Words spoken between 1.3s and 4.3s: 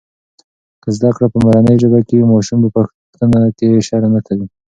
په مورنۍ ژبه کېږي، ماشوم په پوښتنه کې شرم نه